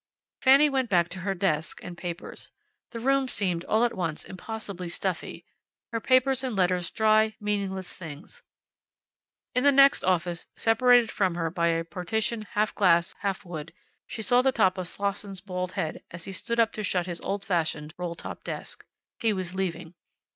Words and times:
Fanny 0.41 0.67
went 0.67 0.89
back 0.89 1.09
to 1.09 1.19
her 1.19 1.35
desk 1.35 1.79
and 1.83 1.95
papers. 1.95 2.49
The 2.89 2.99
room 2.99 3.27
seemed 3.27 3.63
all 3.65 3.83
at 3.85 3.93
once 3.93 4.25
impossibly 4.25 4.89
stuffy, 4.89 5.45
her 5.91 5.99
papers 6.01 6.43
and 6.43 6.55
letters 6.55 6.89
dry, 6.89 7.35
meaningless 7.39 7.93
things. 7.95 8.41
In 9.53 9.63
the 9.63 9.71
next 9.71 10.03
office, 10.03 10.47
separated 10.55 11.11
from 11.11 11.35
her 11.35 11.51
by 11.51 11.67
a 11.67 11.83
partition 11.85 12.41
half 12.53 12.73
glass, 12.73 13.13
half 13.19 13.45
wood, 13.45 13.73
she 14.07 14.23
saw 14.23 14.41
the 14.41 14.51
top 14.51 14.79
of 14.79 14.87
Slosson's 14.87 15.39
bald 15.39 15.73
head 15.73 16.01
as 16.09 16.25
he 16.25 16.31
stood 16.31 16.59
up 16.59 16.73
to 16.73 16.83
shut 16.83 17.05
his 17.05 17.21
old 17.21 17.45
fashioned 17.45 17.93
roll 17.95 18.15
top 18.15 18.43
desk. 18.43 18.83
He 19.19 19.31
was 19.33 19.53
leaving. 19.53 19.93